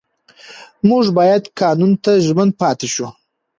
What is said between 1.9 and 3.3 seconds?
ته ژمن پاتې شو